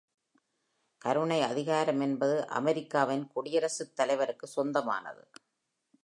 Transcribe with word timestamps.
கருணை 1.01 1.41
அதிகாரம் 1.41 2.01
என்பது 2.01 2.47
அமெரிக்காவின் 2.47 3.27
குடியரசுத் 3.27 3.95
தலைவருக்கு 3.95 4.47
சொந்தமானது. 4.47 5.23